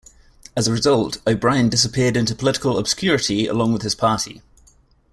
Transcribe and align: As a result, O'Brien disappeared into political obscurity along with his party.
As 0.57 0.67
a 0.67 0.71
result, 0.71 1.19
O'Brien 1.27 1.69
disappeared 1.69 2.17
into 2.17 2.33
political 2.33 2.79
obscurity 2.79 3.45
along 3.45 3.71
with 3.71 3.83
his 3.83 3.93
party. 3.93 4.41